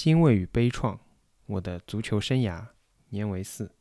[0.00, 0.96] 欣慰与悲怆，
[1.46, 2.68] 我的足球生涯，
[3.08, 3.72] 年为四，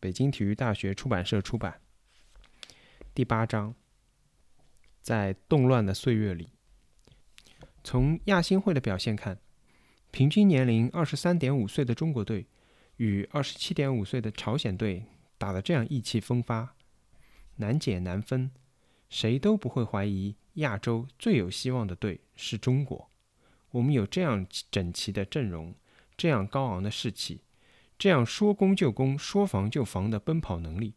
[0.00, 1.82] 北京体育大学出版社出版。
[3.12, 3.74] 第八章，
[5.02, 6.48] 在动乱的岁月里，
[7.84, 9.38] 从亚新会的表现看，
[10.10, 12.46] 平均年龄二十三点五岁的中国队
[12.96, 15.04] 与二十七点五岁的朝鲜队
[15.36, 16.76] 打得这样意气风发，
[17.56, 18.50] 难解难分，
[19.10, 23.10] 谁都不会怀疑亚洲最有希望的队是中国。
[23.72, 25.74] 我们有这样整齐的阵容，
[26.16, 27.42] 这样高昂的士气，
[27.98, 30.94] 这样说攻就攻、说防就防的奔跑能力，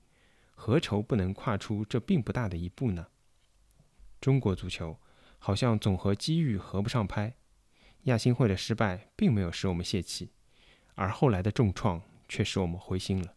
[0.56, 3.08] 何愁不能跨出这并不大的一步呢？
[4.20, 5.00] 中国足球
[5.40, 7.36] 好像总和机遇合不上拍。
[8.04, 10.32] 亚新会的失败并没有使我们泄气，
[10.96, 13.36] 而后来的重创却使我们灰心了。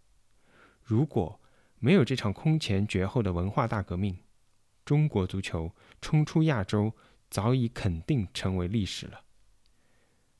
[0.82, 1.40] 如果
[1.78, 4.18] 没有这场空前绝后的文化大革命，
[4.84, 6.94] 中国足球冲出亚洲
[7.28, 9.23] 早已肯定成为历史了。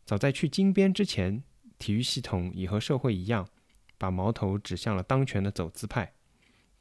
[0.04, 1.42] 早在去金边之前，
[1.78, 3.48] 体育系统已和社会一样，
[3.96, 6.12] 把矛头指向了当权的走资派。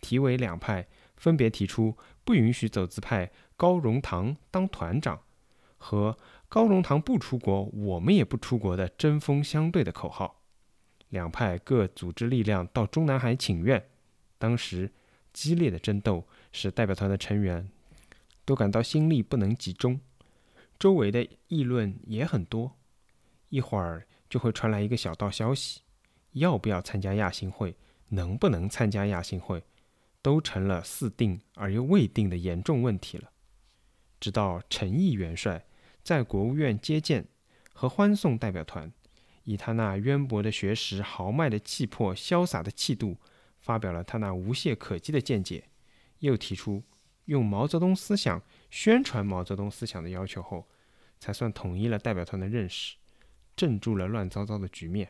[0.02, 5.21] 体委两派分别提出不允许走资派高荣堂当团长
[5.77, 6.17] 和
[6.49, 10.41] 高荣堂不出国，我们也不出国的针锋相对的口号。
[11.09, 13.85] 两派各组织力量到中南海请愿。
[14.38, 14.91] 当时
[15.31, 17.69] 激烈的争斗使代表团的成员
[18.44, 20.01] 都感到心力不能集中，
[20.77, 22.75] 周围的议论也很多。
[23.53, 25.81] 一会儿就会传来一个小道消息，
[26.31, 27.75] 要不要参加亚新会，
[28.09, 29.63] 能不能参加亚新会，
[30.23, 33.29] 都成了似定而又未定的严重问题了。
[34.19, 35.63] 直到陈毅元帅
[36.01, 37.27] 在国务院接见
[37.73, 38.91] 和欢送代表团，
[39.43, 43.17] 以他那渊博的学识、豪迈的气魄、潇洒的气度，
[43.59, 45.65] 发表了他那无懈可击的见解，
[46.17, 46.81] 又提出
[47.25, 50.67] 用毛泽东思想宣传毛泽东思想的要求后，
[51.19, 52.95] 才算统一了代表团的认识。
[53.55, 55.09] 镇住了乱糟糟的局面。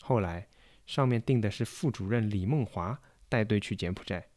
[0.00, 0.48] 后来，
[0.86, 4.28] 上面定的是副主任李梦华带队去柬埔寨，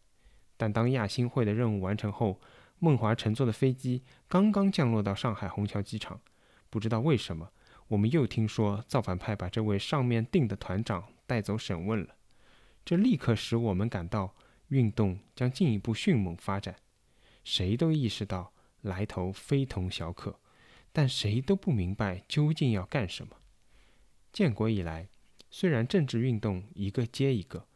[0.57, 2.41] 但当亚新会的任务完成后，
[2.79, 6.19] 梦华乘坐的飞机刚刚降落到上海虹桥机场，
[6.69, 7.51] 不知道为什么，
[7.89, 12.15] 我们又听说造反派把这位上面定的团长带走审问了。
[12.83, 14.35] 这立刻使我们感到
[14.69, 16.75] 运动将进一步迅猛发展。
[17.43, 20.39] 谁都意识到来头非同小可。
[20.91, 23.37] 但谁都不明白究竟要干什么。
[24.31, 25.09] 建国以来，
[25.49, 27.67] 虽然政治运动一个接一个，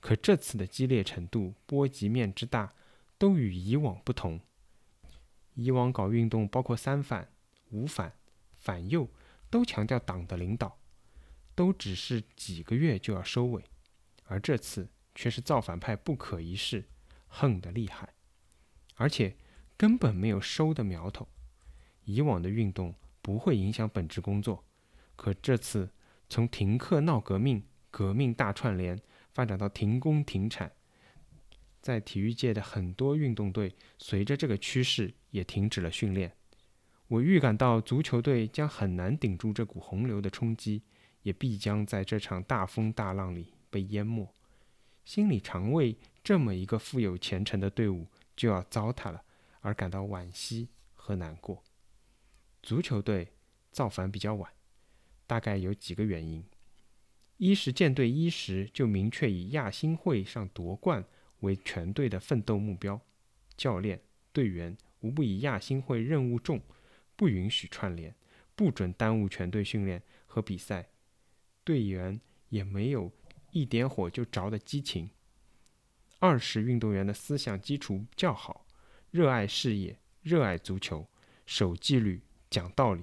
[0.00, 2.74] 可这次的激烈程度、波及面之大，
[3.16, 4.40] 都与以往不同。
[5.54, 7.30] 以往搞运动，包括三反、
[7.70, 8.12] 五反、
[8.56, 9.08] 反右，
[9.48, 10.78] 都强调党的领导，
[11.54, 13.62] 都只是几个月就要收尾；
[14.24, 16.88] 而这次却是造反派不可一世，
[17.28, 18.14] 横得厉害，
[18.96, 19.36] 而且
[19.76, 21.28] 根本没有收的苗头。
[22.04, 24.64] 以往的运动不会影响本职工作，
[25.16, 25.90] 可这次
[26.28, 28.98] 从停课闹革命、革命大串联
[29.32, 30.72] 发展到停工停产，
[31.80, 36.36] 在体育界的很多运动队随着这个趋势也停止了训练。
[37.08, 40.82] 我预感到足球队将很难顶住这股洪流的冲击，
[41.22, 44.26] 也必将在这场大风大浪里被淹没。
[45.04, 49.22] 心里常为这么一个富有前程的队伍就要糟蹋了
[49.60, 51.62] 而感到惋惜和难过。
[52.64, 53.28] 足球队
[53.70, 54.50] 造反比较晚，
[55.26, 56.42] 大概有几个原因：
[57.36, 61.04] 一是舰队一时就明确以亚新会上夺冠
[61.40, 62.98] 为全队的奋斗目标，
[63.54, 64.00] 教练
[64.32, 66.58] 队员无不以亚新会任务重，
[67.16, 68.14] 不允许串联，
[68.56, 70.88] 不准耽误全队训练和比赛，
[71.64, 73.12] 队员也没有
[73.50, 75.10] 一点火就着的激情；
[76.18, 78.66] 二是运动员的思想基础较好，
[79.10, 81.06] 热爱事业，热爱足球，
[81.44, 82.22] 守纪律。
[82.54, 83.02] 讲道理，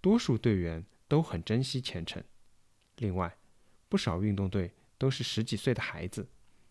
[0.00, 2.24] 多数队员都很珍惜前程。
[2.96, 3.36] 另外，
[3.90, 6.30] 不少运动队都是十几岁的孩子，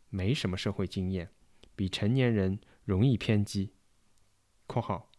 [0.10, 1.30] 没什么社会经验，
[1.76, 3.74] 比成年人容易偏激。
[4.66, 5.12] （括号）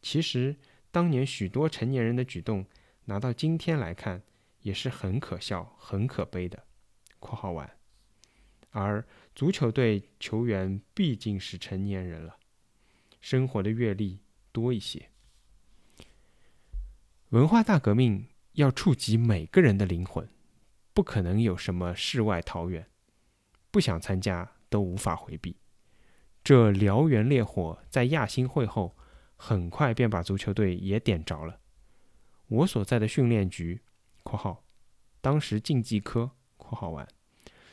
[0.00, 0.56] 其实
[0.90, 2.64] 当年许多成年人的举动，
[3.04, 4.22] 拿到今天来看，
[4.62, 6.64] 也是很可笑、很可悲的。
[7.20, 7.78] （括号完）
[8.72, 12.38] 而足球队球员毕竟是成年人了，
[13.20, 14.20] 生活的阅历
[14.50, 15.10] 多一些。
[17.30, 20.26] 文化大革命要触及每个人的灵魂，
[20.94, 22.86] 不可能有什么世外桃源，
[23.70, 25.54] 不想参加都无法回避。
[26.42, 28.96] 这燎原烈火在亚新会后，
[29.36, 31.60] 很快便把足球队也点着了。
[32.46, 33.82] 我所在的训练局
[34.24, 34.64] （括号
[35.20, 37.06] 当时竞技科）（括号完）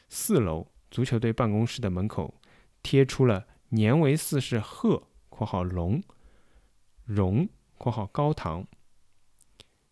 [0.10, 2.42] 四楼足球队办公室的门口
[2.84, 6.04] 贴出了“年为四是贺”（括号龙）、
[7.06, 7.48] “荣
[7.80, 8.68] ”（括号高堂）。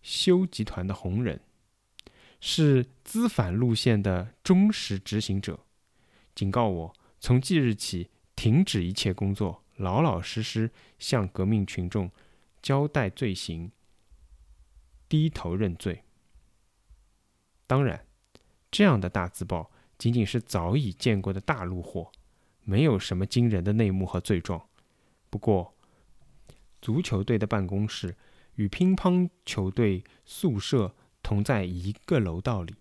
[0.04, 1.42] 修集团的红人，
[2.40, 5.62] 是资反路线的忠实执行者，
[6.36, 10.70] 警告我从即日起停止一切工作，老老实实
[11.00, 12.12] 向革命群众
[12.62, 13.72] 交代罪行，
[15.08, 16.04] 低头认罪。
[17.66, 18.06] 当然，
[18.70, 22.12] 这样的大字报仅仅是早已见过的大路货，
[22.64, 24.68] 没有什么惊人的内幕和罪状。
[25.30, 25.74] 不过，
[26.82, 28.16] 足球队的办公室
[28.56, 32.76] 与乒乓球队宿舍同在一个楼道里。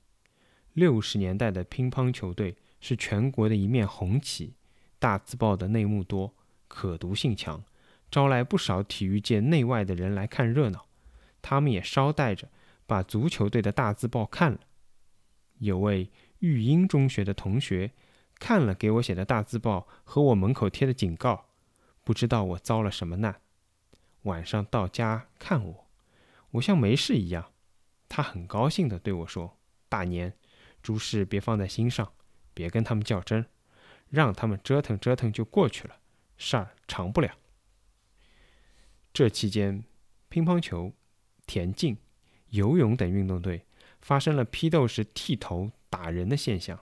[0.72, 4.54] 六十年代的乒乓球队是全国的一面红旗，
[4.98, 6.34] 大字报的内幕多，
[6.66, 7.62] 可读性强，
[8.10, 10.86] 招来不少体育界内外的人来看热闹。
[11.42, 12.48] 他们也捎带着
[12.86, 14.60] 把足球队的大字报看了。
[15.58, 17.92] 有位育英中学的同学
[18.38, 21.46] 看了给我写的大字报和我门口贴的警告。
[22.02, 23.41] 不知道我遭了什么难，
[24.22, 25.86] 晚上到家看我，
[26.52, 27.52] 我像没事一样。
[28.08, 29.58] 他很高兴地对我说
[29.88, 30.34] ：“大年，
[30.82, 32.12] 诸事别放在心上，
[32.52, 33.46] 别跟他们较真，
[34.08, 35.96] 让他们折腾折腾就过去了，
[36.36, 37.34] 事儿长不了。”
[39.12, 39.84] 这期间，
[40.28, 40.92] 乒乓球、
[41.46, 41.96] 田径、
[42.50, 43.64] 游泳等运动队
[44.00, 46.78] 发生了批斗时剃头打人的现象，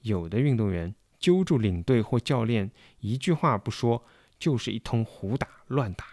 [0.00, 2.70] 有的运动员揪住领队或教练，
[3.00, 4.04] 一句话不说。
[4.38, 6.11] 就是一通胡打乱打，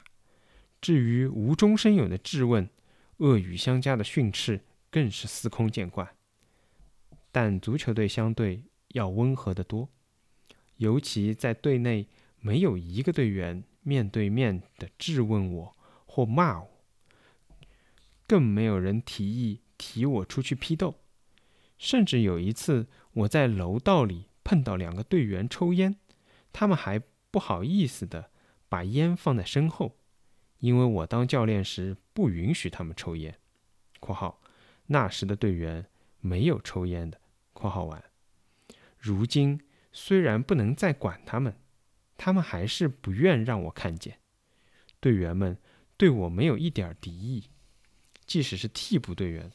[0.82, 2.70] 至于无中生有的质问、
[3.18, 6.16] 恶语相加的训斥，更是司空见惯。
[7.32, 9.90] 但足球队相对要温和得多，
[10.78, 12.08] 尤其在队内
[12.40, 16.70] 没有一个队员面对面的质问我或骂我，
[18.26, 20.96] 更没有人提议提我出去批斗。
[21.78, 25.96] 甚至有一次，我在楼道里碰到两个队员抽烟，
[26.52, 27.02] 他们还。
[27.32, 28.32] 不好意思的，
[28.70, 29.99] 把烟放在身后，
[30.60, 33.38] 因为我当教练时不允许他们抽烟。
[34.00, 34.42] （括号
[34.88, 35.86] 那时的队员
[36.20, 37.20] 没有抽烟的。
[37.54, 38.04] ）（括号完）
[38.98, 39.60] 如今
[39.92, 41.56] 虽然不能再管他们，
[42.18, 44.20] 他们还是不愿让我看见。
[45.00, 45.58] 队员们
[45.98, 47.46] 对我没有一点敌意，
[48.26, 49.52] 即使是替补队员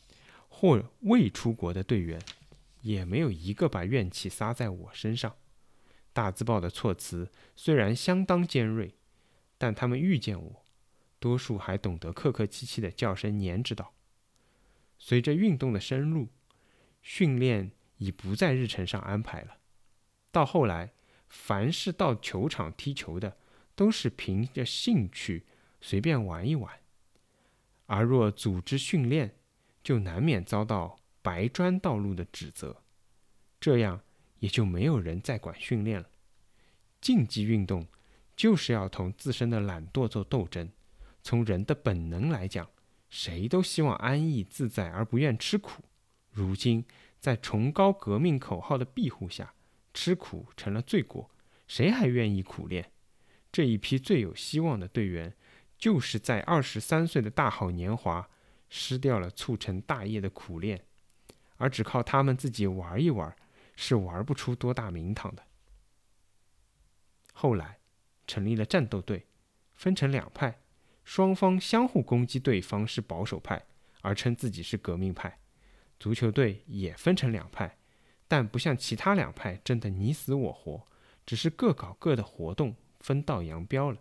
[0.48, 2.20] 或未出国的队员，
[2.80, 5.36] 也没有一个把怨气撒在我身上。
[6.12, 8.94] 大字报的措辞虽然相当尖锐，
[9.58, 10.63] 但他们遇见我，
[11.25, 13.94] 多数还懂得客客气气的叫声“年指导”。
[15.00, 16.29] 随着运动的深入，
[17.00, 19.56] 训练已不在日程上安排了。
[20.31, 20.93] 到后来，
[21.29, 23.38] 凡是到球场踢球的，
[23.75, 25.47] 都是凭着兴趣
[25.81, 26.71] 随便玩一玩；
[27.87, 29.35] 而若组织训练，
[29.82, 32.82] 就难免遭到白砖道路的指责。
[33.59, 34.03] 这样。
[34.41, 36.06] 也就没有人再管训练了。
[37.00, 37.87] 竞技运动
[38.37, 40.71] 就是要同自身的懒惰做斗争。
[41.25, 42.71] 从人的本能来讲，
[43.09, 45.82] 谁都希望安逸自在而不愿吃苦。
[46.31, 46.85] 如今
[47.19, 49.55] 在崇高革命口号的庇护下，
[49.93, 51.31] 吃苦成了罪过，
[51.67, 52.93] 谁还愿意苦练？
[53.50, 55.35] 这一批最有希望的队员，
[55.76, 58.29] 就是在二十三岁的大好年华，
[58.69, 60.85] 失掉了促成大业的苦练，
[61.56, 63.35] 而只靠他们自己玩一玩。
[63.76, 65.43] 是玩不出多大名堂的。
[67.32, 67.81] 后来，
[68.25, 69.26] 成立了战斗队，
[69.73, 70.61] 分成两派，
[71.04, 73.62] 双方相互攻击对方是保守派，
[74.00, 75.38] 而称自己是革命派。
[76.00, 77.78] 足球队也分成两派，
[78.26, 80.87] 但不像其他两派争得你死我活，
[81.25, 84.00] 只是各搞各的活动，分道扬镳了。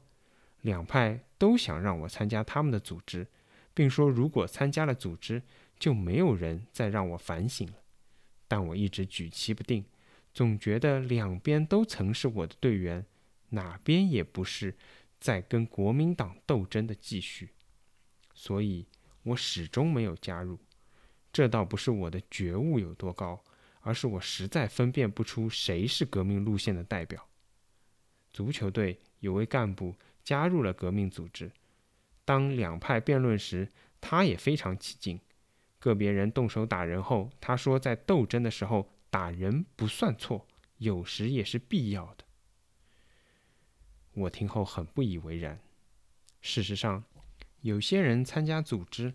[0.61, 3.27] 两派都想让我参加他们的组织，
[3.73, 5.43] 并说如果参加了组织，
[5.77, 7.73] 就没有人再让我反省了。
[8.47, 9.85] 但我一直举棋不定，
[10.33, 13.05] 总觉得两边都曾是我的队员，
[13.49, 14.75] 哪边也不是
[15.23, 17.49] 在跟国民党斗争的继续，
[18.33, 18.85] 所以
[19.23, 20.59] 我始终没有加入。
[21.31, 23.41] 这倒不是我的觉悟有多高，
[23.79, 27.25] 而是我实在分辨不出谁是革命路线的代表。
[28.33, 31.49] 足球队有位干部加入了革命组织，
[32.25, 33.69] 当两派辩论时，
[34.01, 35.17] 他也非常起劲。
[35.79, 40.45] 个别人动手打人后，他说：“在斗争的时候打人不算错，
[40.79, 42.22] 有时也是必要的。”
[44.13, 45.59] 我听后很不以为然。
[46.41, 47.03] 事实上，
[47.61, 49.13] 有些人参加组织，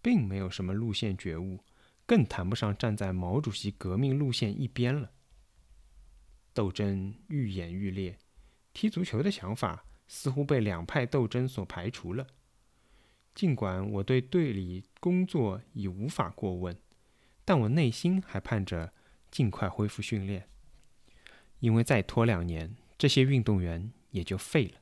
[0.00, 1.60] 并没有什么路线觉悟，
[2.06, 5.10] 更谈不上站在毛主席革命路线一边了。
[6.52, 8.18] 斗争愈演愈烈，
[8.72, 12.26] 踢足球的想法似乎被两派斗争所排除了。
[13.34, 16.76] 尽管我对队里工作已无法过问，
[17.44, 18.92] 但我内心还盼着
[19.30, 20.48] 尽快恢复训练，
[21.60, 24.80] 因为再拖两年，这些运动员也就废了。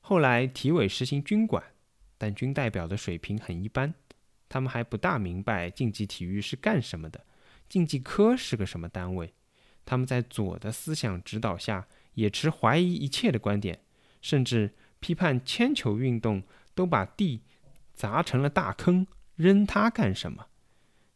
[0.00, 1.62] 后来体委实行军管，
[2.16, 3.94] 但军代表的水平很一般，
[4.48, 7.26] 他们还不大明白竞技体育是干什么的，
[7.68, 9.34] 竞技科是个什么单位。
[9.84, 13.80] 他们在左的思想指导下，也持怀疑一切的观点，
[14.20, 16.42] 甚至批判铅球运动
[16.74, 17.42] 都把地
[17.94, 19.06] 砸成了大坑，
[19.36, 20.46] 扔它干什么？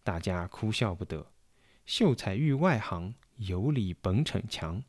[0.02, 1.33] 大家哭笑不得。
[1.85, 4.83] 秀才遇外行，有理本逞强。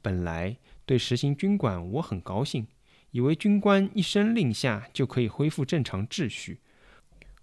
[0.00, 2.66] 本来对实行军管我很高兴，
[3.10, 6.60] 以为军官一声令下就可以恢复正常秩序，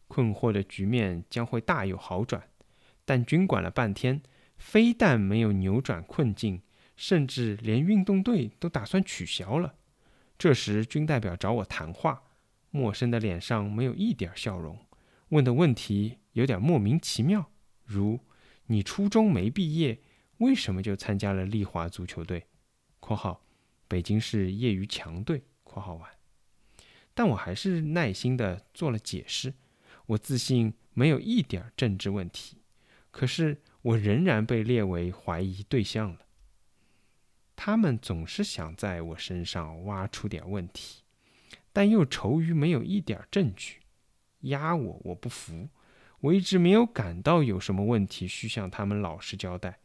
[0.07, 2.49] 困惑的局面将会大有好转。
[3.05, 4.21] 但军管了半天，
[4.57, 6.61] 非但没有扭转困境，
[6.95, 9.75] 甚至连运动队都打算取消了。
[10.37, 12.23] 这时军代表找我谈话，
[12.69, 14.77] 陌生的脸上没有一点笑容，
[15.29, 17.49] 问的问题有点莫名其妙，
[17.85, 18.19] 如。
[18.71, 19.99] 你初中没毕业，
[20.37, 22.45] 为什么就参加了丽华足球队
[22.99, 23.43] （括号
[23.87, 26.09] 北京市业余强队）（括号完）？
[27.13, 29.53] 但我还是耐心的做了解释。
[30.05, 32.61] 我自信没有一点政治问题，
[33.11, 36.19] 可是我仍然被列为怀疑对象了。
[37.55, 41.03] 他们总是想在我身上挖出点问题，
[41.73, 43.81] 但又愁于没有一点证据，
[44.41, 45.69] 压我，我不服。
[46.21, 49.79] 我一直没有感到有什么问题需向他们老实交代，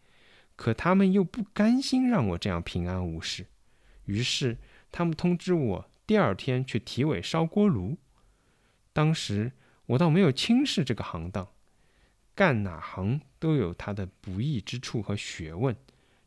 [0.57, 3.47] 可他们又不甘心让我这样平安无事，
[4.05, 4.59] 于是
[4.93, 7.97] 他们通知我第二天去体委烧锅炉。
[8.93, 9.53] 当时
[9.87, 11.49] 我倒没有轻视这个行当，
[12.35, 15.77] 干哪行都有它的不易之处和学问，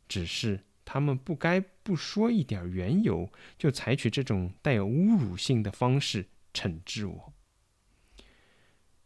[0.06, 7.32] 只是他们不该不说一点缘由，就采取这种带有侮辱性的方式惩治我。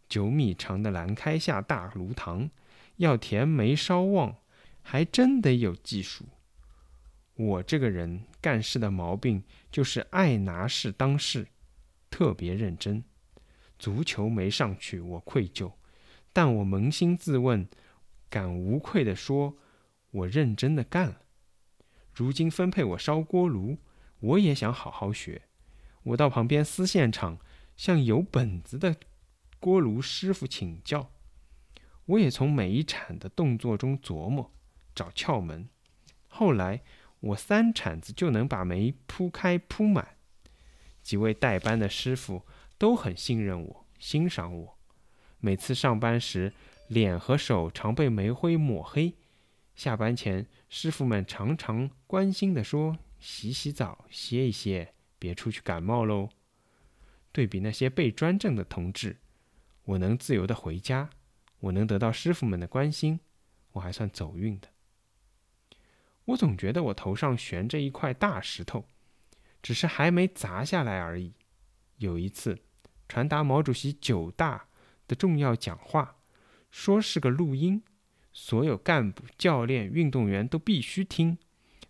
[0.08, 2.50] 九米长的栏开下大炉膛，
[2.96, 4.36] 要填煤烧旺，
[4.82, 6.26] 还真得有技术。
[7.34, 11.48] 我这个人干事的毛病就是爱拿事当事，
[12.10, 13.02] 特别认真。
[13.78, 15.72] 足球没上去，我愧疚，
[16.32, 17.66] 但我扪心自问，
[18.28, 19.56] 敢无愧地说，
[20.10, 21.22] 我认真的干了。
[22.12, 23.78] 如今分配我烧锅炉，
[24.20, 25.42] 我也想好好学。
[26.02, 27.38] 我到旁边丝线厂，
[27.76, 28.96] 向有本子的。
[29.58, 31.10] 锅炉师傅请教，
[32.04, 34.52] 我也从每一铲的动作中琢磨
[34.94, 35.68] 找窍门。
[36.28, 36.82] 后来
[37.20, 40.16] 我三铲子就能把煤铺开铺满。
[41.02, 42.46] 几位代班的师傅
[42.78, 44.78] 都很信任我，欣赏我。
[45.38, 46.52] 每次上班时，
[46.86, 49.14] 脸和手常被煤灰抹黑。
[49.74, 56.28] 下班前，师傅们常常关心地说：“洗洗澡，歇一歇，别出去感冒喽。”
[57.32, 59.18] 对比那些被专政的同志。
[59.84, 61.10] 我能自由的回家，
[61.60, 63.18] 我能得到师傅们的关心，
[63.72, 64.68] 我还算走运的。
[66.26, 68.84] 我总觉得我头上悬着一块大石头，
[69.62, 71.32] 只是还没砸下来而已。
[71.98, 72.58] 有一次，
[73.08, 74.66] 传达毛主席九大
[75.06, 76.16] 的重要讲话，
[76.70, 77.82] 说是个录音，
[78.32, 81.38] 所有干部、教练、运动员都必须听，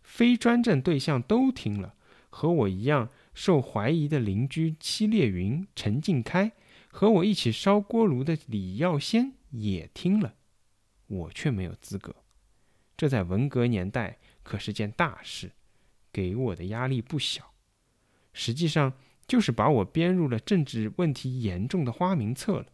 [0.02, 1.94] 非专政对象都听了，
[2.30, 6.52] 和我一样受怀疑的邻居戚烈云、陈敬开。
[6.94, 10.34] 和我一起烧锅炉的李耀先也听了，
[11.06, 12.14] 我却没有资格。
[13.02, 15.50] 这在文革年代可是件大事，
[16.12, 17.52] 给我的压力不小。
[18.32, 18.92] 实际上，
[19.26, 22.66] 就是把我编入了政治问题严重的花名册了。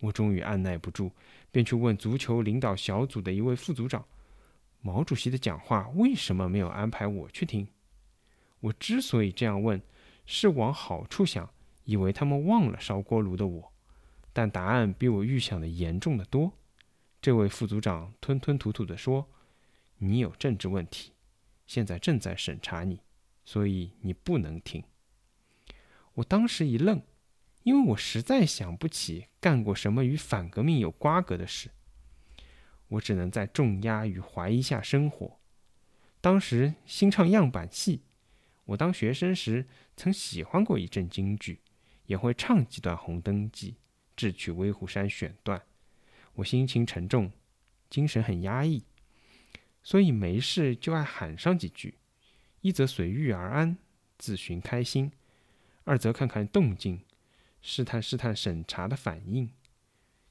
[0.00, 1.12] 我终于按耐不住，
[1.52, 4.02] 便去问足球领导小组的一位副组长
[4.80, 7.68] ：“毛主席的讲话为什么没有安排我去听？”
[8.60, 9.78] 我之所以这样问，
[10.24, 11.50] 是往好处想。
[11.84, 13.70] 以为他们忘了烧锅炉的我，
[14.32, 16.50] 但答案比我预想的严重的多。
[17.20, 19.28] 这位副组长吞吞吐吐地说
[20.00, 21.12] ：“你有政治问题，
[21.66, 23.00] 现在正在审查你，
[23.44, 24.82] 所以你不能听。”
[26.14, 27.00] 我当时一愣，
[27.62, 31.70] 因为我实在想不起干过什么与反革命有瓜葛的事。
[32.88, 35.38] 我只能在重压与怀疑下生活。
[36.20, 38.02] 当时新唱样板戏，
[38.64, 41.60] 我当学生时曾喜欢过一阵京剧。
[42.06, 43.70] 也会唱几段《红灯记》，
[44.16, 45.62] 智取威虎山选段。
[46.32, 47.30] 我心情沉重，
[47.88, 48.82] 精神很压抑，
[49.82, 51.94] 所以没事就爱喊上几句，
[52.60, 53.76] 一则随遇而安，
[54.18, 55.10] 自寻开心；
[55.84, 57.00] 二则看看动静，
[57.60, 59.50] 试探试探审查的反应。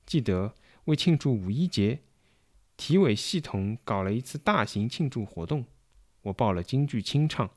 [0.06, 2.00] 记得为庆祝五一节，
[2.78, 5.66] 体委系统搞了一次大型庆祝活动，
[6.24, 7.50] 我报了京剧清唱，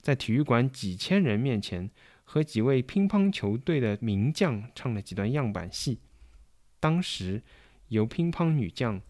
[0.00, 1.90] 在体育馆几千人面前。
[2.28, 6.00] 和几位乒乓球队的名将唱了几段样板戏，
[6.80, 7.40] 当时
[7.86, 9.00] 由乒乓女将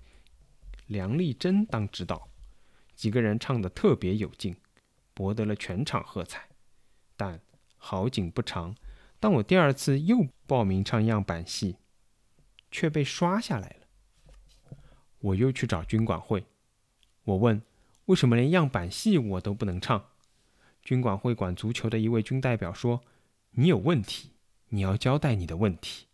[0.87, 2.29] 梁丽珍当指导，
[2.95, 4.57] 几个人唱得特别有劲，
[5.13, 6.49] 博得了全场喝彩。
[7.17, 7.41] 但
[7.77, 8.75] 好景不长，
[9.19, 11.77] 当我第二次又报名唱样板戏，
[12.71, 14.77] 却被刷下来了。
[15.19, 16.47] 我又去找军管会，
[17.25, 17.61] 我问
[18.05, 20.11] 为什么连样板戏我都不能唱。
[20.83, 23.03] 军管会管足球的一位军代表说
[23.59, 24.31] ：“你有问题，
[24.69, 26.07] 你要交代你的问题。”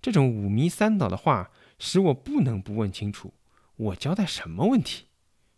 [0.00, 1.50] 这种五迷三倒的话
[1.80, 3.32] 使我不能不问清楚，
[3.78, 5.06] 我交代什么问题？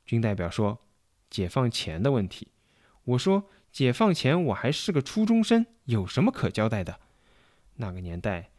[0.05, 0.87] 军代表说
[1.31, 2.49] ：“解放前的问题。”
[3.05, 7.01] 我说：“解放前我还是个初中生，有什么可交代的？”
[7.77, 8.51] 那个年代，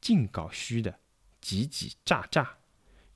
[0.00, 1.00] 净搞虚的，
[1.40, 2.58] 挤挤诈诈。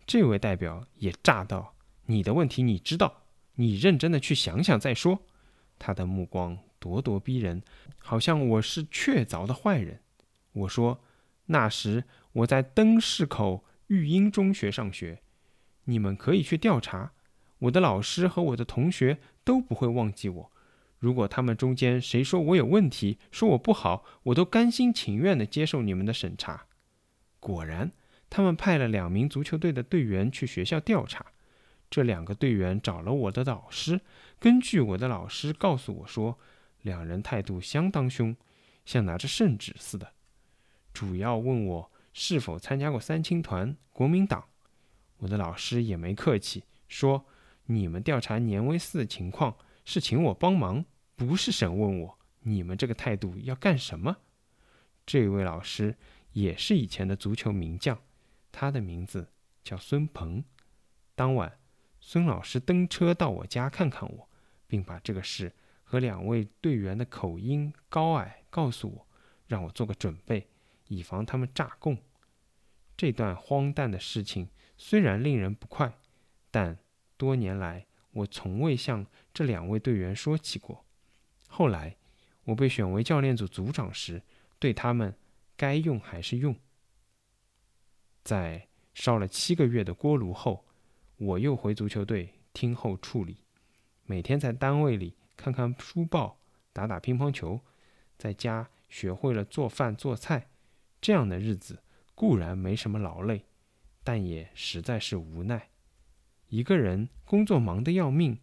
[0.05, 3.23] 这位代表也炸到：“你的问题你知道，
[3.55, 5.23] 你认真的去想想再说。”
[5.79, 7.63] 他的目光咄咄逼人，
[7.99, 10.01] 好像我是确凿的坏人。
[10.53, 11.01] 我说
[11.47, 15.23] ：“那时我在灯市口育英中学上学，
[15.85, 17.13] 你们可以去调查。
[17.59, 20.53] 我的老师和我的同学都不会忘记我。
[20.99, 26.67] 如果他们中间谁说我有问题，说我不好，我都甘心情愿地接受你们的审查。”
[27.41, 27.91] 果然，
[28.31, 31.27] 他们派了两名足球队的队员去学校调查。
[31.91, 34.01] 这两个队员找了我的老师，
[34.39, 36.39] 根据我的老师告诉我说，
[36.83, 38.35] 两人态度相当凶，
[38.85, 40.13] 像拿着圣旨似的。
[40.93, 44.45] 主要问我是否参加过三青团、国民党。
[45.23, 47.25] 我的老师也没客气，说
[47.67, 52.19] ：“你们调查年威四的情况是请我帮忙，不是审问我。
[52.41, 54.17] 你们这个态度要干什么？”
[55.07, 55.97] 这位老师
[56.33, 57.97] 也是以前的足球名将，
[58.51, 59.29] 他的名字
[59.63, 60.45] 叫孙鹏。
[61.15, 61.59] 当晚。
[62.05, 64.29] 孙老师登车到我家看看我，
[64.67, 69.07] 并把这个事和两位队员的口音高矮告诉我，
[69.47, 70.49] 让我做个准备，
[70.89, 71.97] 以防他们诈供。
[72.97, 75.99] 这段荒诞的事情虽然令人不快，
[76.51, 76.79] 但
[77.17, 80.85] 多年来我从未向这两位队员说起过。
[81.49, 81.97] 后来
[82.45, 84.23] 我被选为教练组组长时，
[84.59, 85.17] 对他们
[85.57, 86.57] 该用还是用。
[88.25, 90.65] 在烧了七个月的锅炉后。
[91.19, 93.45] 我又回足球队听候处理，
[94.07, 96.41] 每天在单位里看看书报，
[96.73, 97.61] 打打乒乓球，
[98.19, 100.49] 在家学会了做饭做菜。
[101.01, 101.81] 这样的日子
[102.17, 103.45] 固然没什么劳累，
[104.05, 105.71] 但也实在是无奈。
[106.49, 108.39] 一个人工作忙得要命，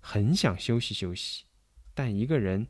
[0.00, 1.44] 很想休息休息，
[1.94, 2.66] 但一个人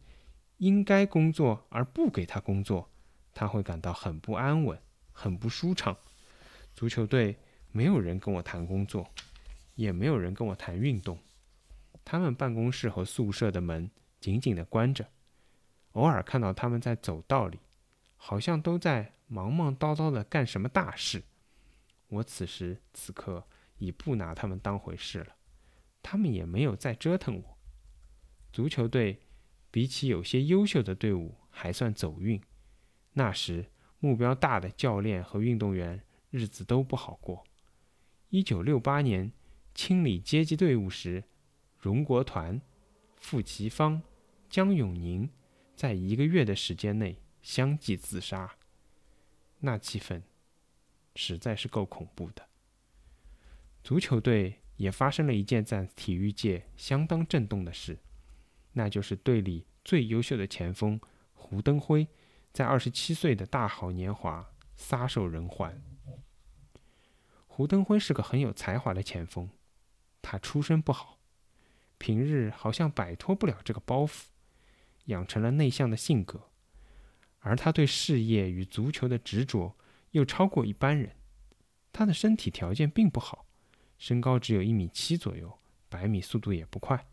[0.58, 2.90] 应该工作而不给他工作，
[3.34, 4.78] 他会感到很不安稳，
[5.12, 5.96] 很不舒畅。
[6.74, 7.36] 足球队
[7.72, 9.08] 没有人跟我谈工作。
[9.76, 11.18] 也没有人跟我谈运动，
[12.04, 15.08] 他们办公室和宿舍的门紧紧地关着，
[15.92, 17.58] 偶尔看到他们在走道里，
[18.16, 21.22] 好像都在忙忙叨叨地干什么大事。
[22.10, 25.34] 我此时此刻已不拿他们当回事了，
[26.02, 27.58] 他们也没有再折腾我。
[28.52, 29.22] 足球队
[29.70, 32.40] 比起有些优秀的队伍还算走运，
[33.14, 37.44] 那时目标大的教练和运动员日子都不好过。
[38.28, 39.32] 一九六八年。
[39.72, 41.22] 清理阶级队伍时，
[41.78, 42.60] 荣国团、
[43.16, 44.02] 傅其芳、
[44.50, 45.30] 江永宁
[45.76, 48.56] 在一个月的时间内相继自杀，
[49.60, 50.20] 那气氛
[51.14, 52.46] 实在是够恐怖的。
[53.82, 57.98] 足球队也发生了一件在体育界相当震动的事，
[58.72, 61.00] 那就是队里最优秀的前锋
[61.32, 62.06] 胡登辉，
[62.52, 65.82] 在二十七岁的大好年华撒手人寰。
[67.46, 69.50] 胡登辉是个很有才华的前锋。
[70.22, 71.18] 他出身不好，
[71.98, 74.24] 平日好像摆脱不了这个包袱，
[75.06, 76.50] 养成了内向的性格。
[77.40, 79.76] 而他对事业与足球的执着
[80.12, 81.16] 又超过一般人。
[81.92, 83.46] 他的身体条件并不好，
[83.98, 87.06] 身高只有一米七左右，百米速度也不快。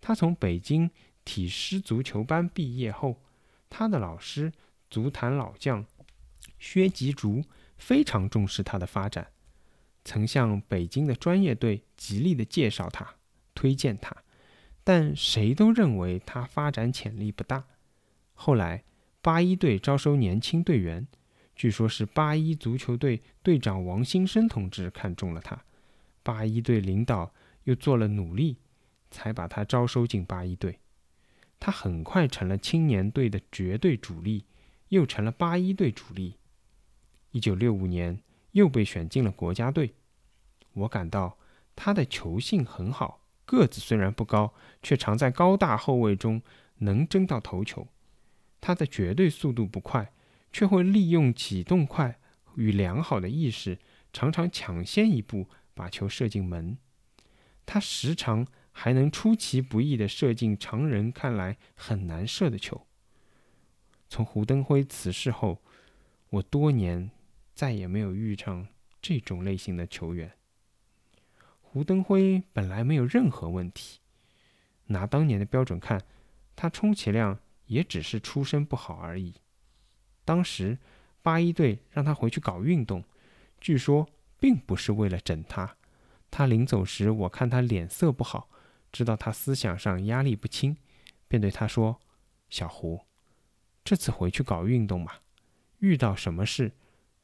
[0.00, 0.90] 他从北京
[1.24, 3.22] 体师足球班毕业后，
[3.70, 4.52] 他的老师
[4.90, 5.86] 足坛老将
[6.58, 7.42] 薛吉竹
[7.78, 9.30] 非常重视他的发展。
[10.04, 13.14] 曾向北京的专业队极力的介绍他，
[13.54, 14.14] 推荐他，
[14.82, 17.64] 但谁都认为他发展潜力不大。
[18.34, 18.84] 后来
[19.22, 21.06] 八一队招收年轻队员，
[21.54, 25.64] 据说是八一足球队队长王新生同志看中了他，
[26.22, 27.32] 八一队领导
[27.64, 28.56] 又做了努力，
[29.10, 30.78] 才把他招收进八一队。
[31.58, 34.44] 他很快成了青年队的绝对主力，
[34.88, 36.36] 又成了八一队主力。
[37.30, 38.20] 一九六五年。
[38.54, 39.94] 又被选进了国家队，
[40.74, 41.36] 我感到
[41.74, 46.40] 他的球性很好，个子虽然不高，却常在高大后卫中
[46.76, 47.88] 能争到头球。
[48.60, 50.12] 他的绝对速度不快，
[50.54, 52.18] 却会利用启动快
[52.54, 53.78] 与良好的意识，
[54.12, 56.78] 常常抢先一步把球射进门。
[57.66, 62.86] 他时常还能出其不意地射进常人看来很难射的球。
[64.08, 65.60] 从胡登辉辞世后，
[66.30, 67.10] 我多年。
[67.54, 68.66] 再也没有遇上
[69.00, 70.32] 这种类型的球员。
[71.60, 74.00] 胡登辉本来没有任何问题，
[74.86, 76.02] 拿当年的标准看，
[76.56, 79.34] 他充其量也只是出身不好而已。
[80.24, 80.78] 当时
[81.22, 83.04] 八一队让他回去搞运动，
[83.60, 84.08] 据说
[84.38, 85.76] 并不是为了整他。
[86.30, 88.48] 他临走时，我看他脸色不好，
[88.90, 90.76] 知道他思想上压力不轻，
[91.28, 92.00] 便对他说
[92.50, 93.02] ：“小胡，
[93.84, 95.12] 这次回去搞运动嘛，
[95.78, 96.72] 遇到什么事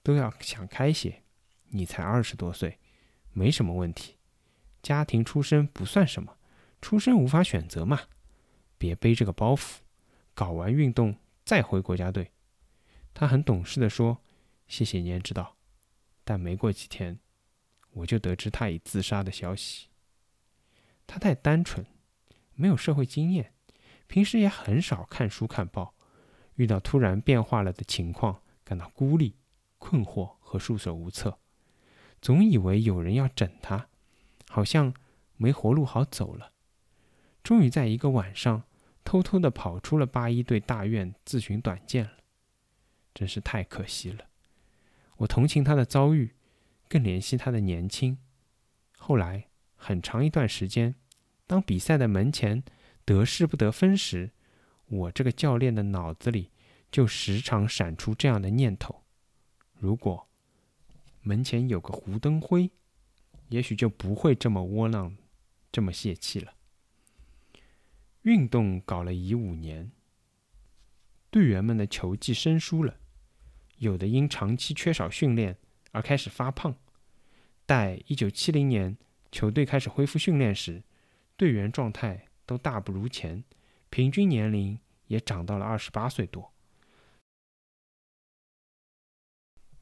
[0.03, 1.23] 都要想开些。
[1.71, 2.79] 你才二十多岁，
[3.33, 4.17] 没什么问题，
[4.83, 6.37] 家庭出身不算什么，
[6.81, 8.01] 出身无法选择嘛。
[8.79, 9.79] 别背这个包袱，
[10.35, 12.31] 搞完运动再回国家队。”
[13.21, 14.23] 他很懂事地说
[14.67, 15.59] ：“谢谢您指导。”
[16.25, 17.19] 但没过几天。
[17.91, 19.89] 我就得知他已自杀的消息。
[21.07, 21.85] 他太单纯，
[22.55, 23.53] 没有社会经验，
[24.07, 25.95] 平时也很少看书看报，
[26.55, 29.37] 遇到突然变化了的情况，感到孤立、
[29.77, 31.39] 困惑和束手无策，
[32.23, 33.91] 总以为有人要整他，
[34.49, 34.95] 好像
[35.37, 36.53] 没活路好走了。
[37.43, 38.63] 终于在一个晚上，
[39.05, 42.13] 偷偷的跑出了八一队大院自寻短见了，
[43.15, 44.27] 真是太可惜了。
[45.19, 46.35] 我同情他的遭遇。
[46.91, 48.19] 更怜惜他的年轻。
[48.99, 49.47] 后来
[49.77, 50.97] 很长一段时间，
[51.47, 52.65] 当比赛的门前
[53.05, 54.33] 得势不得分时，
[54.87, 56.51] 我这个教练的脑子里
[56.91, 59.05] 就时常闪出这样的念头：
[59.79, 60.27] 如果
[61.23, 62.73] 门前有个胡登辉，
[63.51, 65.17] 也许就不会这么窝囊，
[65.71, 66.55] 这么泄气了。
[68.23, 69.93] 运动搞了一五年，
[71.31, 72.99] 队员们的球技生疏了，
[73.79, 75.59] 有的因长期缺少训练。
[75.93, 76.77] 而开始发胖。
[77.67, 78.97] 待一九七零年
[79.33, 80.85] 球队开始恢复训练时，
[81.37, 83.43] 队员状态都大不如前，
[83.91, 86.53] 平均年龄也长到了二十八岁多。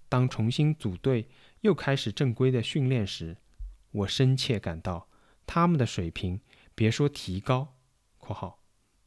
[0.08, 1.28] 当重新组队
[1.60, 3.36] 又开始正规的训练时，
[3.90, 5.08] 我深切感到
[5.46, 6.40] 他们的水平，
[6.74, 7.76] 别说提高
[8.16, 8.62] （括号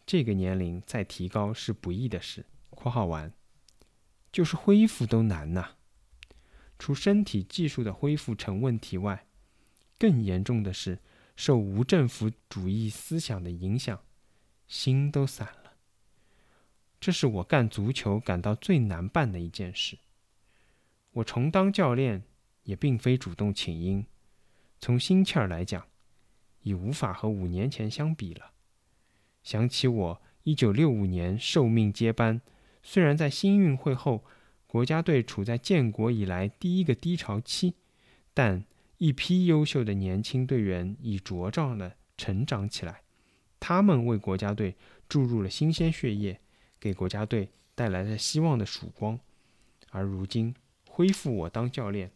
[0.05, 3.31] 这个年龄再提高是不易的事）（括号完），
[4.31, 5.75] 就是恢复都难呐。
[6.77, 9.27] 除身体技术的恢复成问题外，
[9.99, 10.99] 更严重的是
[11.35, 14.03] 受无政府主义思想的影响，
[14.67, 15.73] 心都散了。
[16.99, 19.99] 这是我干足球感到最难办的一件事。
[21.11, 22.23] 我重当教练
[22.63, 24.05] 也并非主动请缨，
[24.79, 25.87] 从心气儿来讲，
[26.61, 28.53] 已无法和五年前相比了。
[29.43, 32.41] 想起我一九六五年受命接班，
[32.81, 34.23] 虽然在新运会后。
[34.67, 37.73] 国家队处在建国以来第一个低潮期，
[38.33, 38.63] 但
[38.99, 43.01] 一批优秀的年轻队员已茁壮地成长起来，
[43.59, 44.77] 他们为国家队
[45.09, 46.39] 注入了新鲜血液，
[46.79, 49.19] 给国家队带来了希望的曙光。
[49.89, 50.55] 而如今
[50.87, 52.09] 恢复我当教练，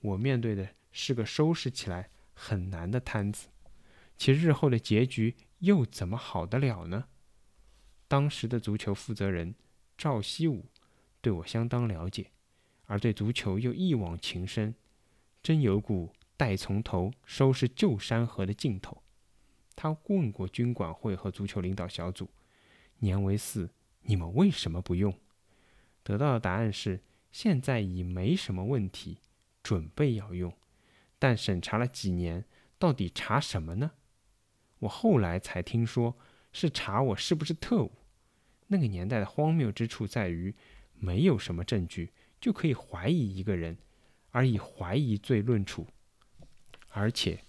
[0.00, 3.48] 我面对的是个收拾起来很难的摊子，
[4.16, 7.06] 其日后的结局又怎么好得了呢？
[8.06, 9.54] 当时的足球负责人
[9.96, 10.66] 赵希武。
[11.20, 12.30] 对我相当了解，
[12.86, 14.72] 而对足球又一往情深，
[15.42, 19.02] 真有股待从头收拾旧山河的劲头。
[19.74, 22.30] 他问过军管会和足球领导小组
[23.00, 23.68] ：“年为四，
[24.02, 25.12] 你们为什么不用？”
[26.04, 29.18] 得到的答案是：现在已没什么问题，
[29.62, 30.56] 准备要用，
[31.18, 32.44] 但审查了几年，
[32.78, 33.90] 到底查什么呢？
[34.80, 36.16] 我后来才听说，
[36.52, 37.92] 是查我是不是特务。
[38.66, 40.54] 那个年代的荒谬之处在于。
[41.00, 43.78] 没有什么证据就可以怀疑一个人，
[44.32, 45.86] 而以怀疑罪论处，
[46.88, 47.44] 而且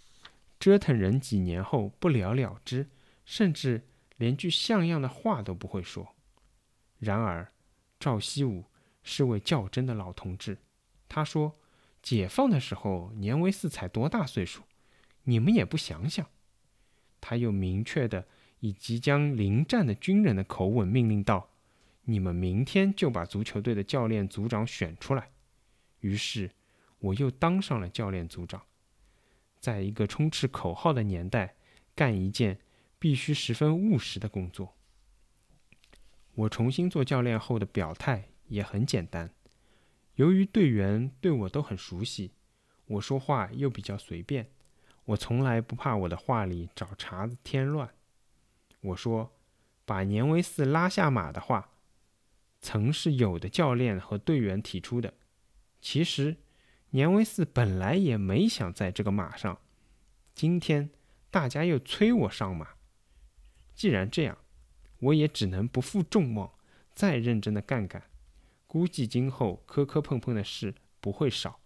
[0.59, 2.91] 折腾人几年后不了了之，
[3.25, 3.87] 甚至
[4.17, 6.15] 连句像样的话都不会说。
[6.99, 7.51] 然而
[7.99, 8.65] 赵西武
[9.01, 10.59] 是位较真的老同志，
[11.07, 11.59] 他说
[12.03, 14.61] ：“解放的时候年为四才多大岁数？
[15.23, 16.23] 你们也不想想。”
[17.21, 18.27] 他又明确的
[18.59, 21.49] 以即将临战的军人的口吻命令道。
[22.03, 25.29] 你们明天就把足球队的教练组长选出来。
[25.99, 26.49] 于是，
[26.99, 28.63] 我又当上了教练组长。
[29.59, 31.55] 在一个充斥口号的年代，
[31.93, 32.59] 干一件
[32.97, 34.75] 必须十分务实的工作。
[36.33, 39.31] 我重新做教练后的表态也很简单。
[40.15, 42.31] 由于队员对我都很熟悉，
[42.87, 44.49] 我说话又比较随便，
[45.09, 47.89] 我从来不怕我的话里找茬子添乱。
[48.81, 49.31] 我说，
[49.83, 51.69] 把年维四拉下马的话。
[52.61, 55.13] 曾是有的教练和队员提出的。
[55.79, 56.35] 其实，
[56.89, 59.59] 年维四本来也没想在这个马上。
[60.35, 60.89] 今天
[61.31, 62.67] 大家又催我上马，
[63.73, 64.37] 既然这样，
[64.99, 66.51] 我也只能不负众望，
[66.93, 68.03] 再认真的干干。
[68.67, 71.61] 估计今后磕磕碰碰的事不会少。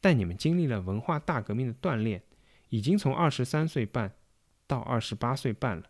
[0.00, 2.24] 但你们经历了文化大革命的锻炼，
[2.68, 4.16] 已经从二十三岁半
[4.66, 5.84] 到二十八岁半了，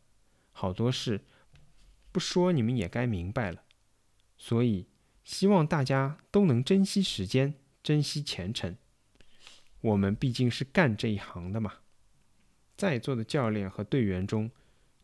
[0.53, 1.23] 好多事
[2.13, 3.63] 不说你们也该明白了。
[4.37, 4.87] 所以，
[5.25, 8.77] 希望大家都能珍惜时间，珍惜前程。
[9.81, 11.75] 我们毕竟是干这一行的嘛。
[12.77, 14.51] 在座的教练和队员中，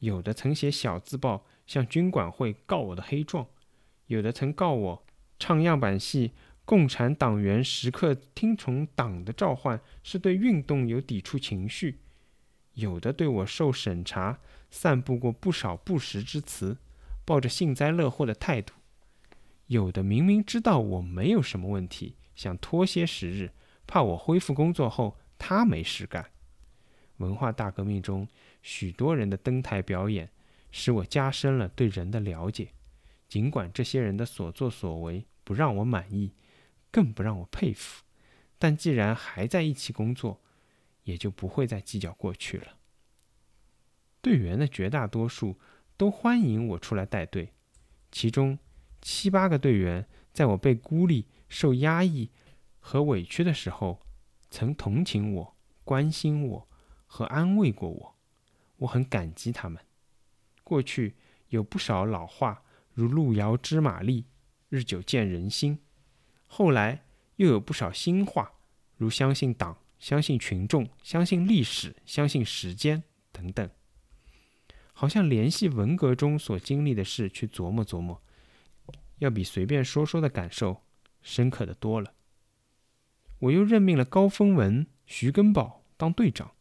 [0.01, 3.47] 有的曾写小字报向军管会告我的黑状，
[4.07, 5.07] 有的曾告我
[5.39, 6.33] 唱样板戏，
[6.65, 11.99] 共产党员时刻听从党的召唤是对运动有抵触情绪，
[12.75, 14.39] 有的对我受审查
[14.71, 16.79] 散布过不少不实之词，
[17.25, 18.75] 抱着幸灾乐祸的态度，
[19.67, 23.51] 有的明明知道我没有什么问题，想拖些时日，
[23.87, 26.31] 怕我恢复工作后他没事干。
[27.19, 28.27] 文化大革命中，
[28.63, 30.31] 许多人的登台表演，
[30.71, 32.69] 使我加深了对人的了解。
[33.29, 36.33] 尽管这些人的所作所为不让我满意，
[36.93, 38.05] 更不让我佩服，
[38.59, 40.41] 但既然还在一起工作，
[41.03, 42.77] 也就不会再计较过去了。
[44.21, 45.59] 队员的绝大多数
[45.97, 47.53] 都欢迎我出来带队，
[48.13, 48.57] 其中
[49.01, 52.31] 七八个队员在我被孤立、受压抑
[52.79, 54.01] 和委屈的时候，
[54.51, 56.69] 曾同情我、关心我。
[57.15, 58.17] 和安慰过我，
[58.79, 59.85] 我很感激他们。
[60.65, 61.15] 过去
[61.49, 62.63] 有不少老话，
[62.95, 64.25] 如“路遥知马力，
[64.71, 65.77] 日久见人心”；
[66.55, 67.03] 后来
[67.37, 68.53] 又有不少新话，
[68.99, 73.71] 如“相信党，相信群众，相信历史，相信时间”等等。
[74.93, 78.21] 好像联系文革中所经历的事去琢磨琢磨，
[79.21, 80.83] 要比随便说说的感受
[81.23, 82.13] 深刻的多了。
[83.39, 86.53] 我又任命了高峰文、徐根宝当队长。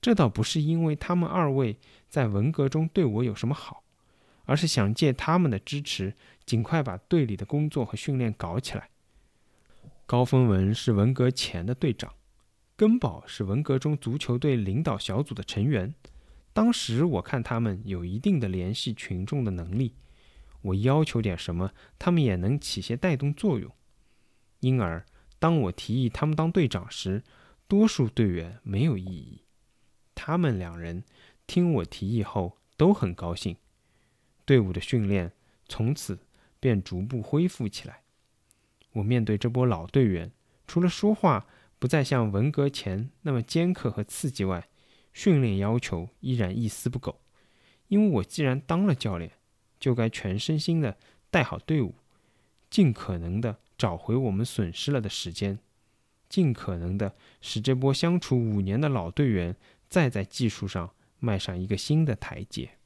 [0.00, 3.82] 这倒不是因为他们二位在文革中对我有什么好，
[4.44, 6.14] 而是想借他们的支持，
[6.46, 8.89] 尽快把队里的工作和训练搞起来。
[10.10, 12.12] 高峰文是文革前的队长，
[12.74, 15.94] 根宝是文革中足球队领导小组的成员。
[16.52, 19.94] 当时我看他们有一定的联系群众的能力，
[20.62, 23.70] 我要求点什么，他们也能起些带动作用。
[24.58, 25.06] 因而，
[25.38, 27.22] 当我提议他们当队长时，
[27.68, 29.44] 多数队员没有异议。
[30.16, 31.04] 他们两人
[31.46, 33.56] 听我提议后都很高兴，
[34.44, 35.30] 队伍的训练
[35.68, 36.18] 从此
[36.58, 38.02] 便逐步恢复起来。
[38.92, 40.32] 我面对这波老队员，
[40.66, 41.46] 除了说话
[41.78, 44.68] 不再像文革前那么尖刻和刺激外，
[45.12, 47.20] 训练要求依然一丝不苟。
[47.88, 49.32] 因为我既然当了教练，
[49.78, 50.96] 就该全身心的
[51.30, 51.94] 带好队伍，
[52.68, 55.58] 尽可能的找回我们损失了的时间，
[56.28, 59.56] 尽可能的使这波相处五年的老队员。
[59.90, 62.78] 再在技术上迈上一个新的台阶。